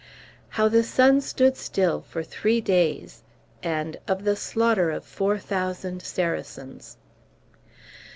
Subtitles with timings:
[0.49, 3.21] "How the Sun stood still for Three Days,
[3.61, 6.97] and of the Slaughter of Four Thousand Saracens."